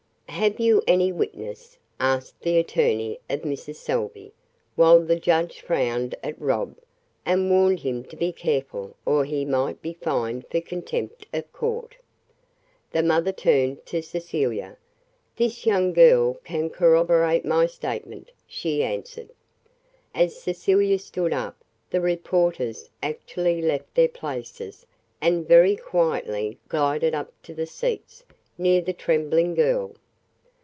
[0.41, 3.75] "Have you any witness?" asked the attorney of Mrs.
[3.75, 4.31] Salvey,
[4.75, 6.75] while the judge frowned at Rob
[7.25, 11.95] and warned him to be careful or he might be fined for contempt of court.
[12.91, 14.77] The mother turned to Cecilia.
[15.35, 19.29] "This young girl can corroborate my statement," she answered.
[20.15, 21.57] As Cecilia stood up
[21.89, 24.87] the reporters actually left their places
[25.19, 28.23] and very quietly glided up to seats
[28.57, 29.91] near the trembling girl.